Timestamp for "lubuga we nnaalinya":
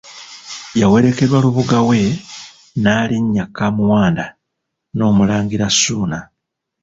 1.43-3.45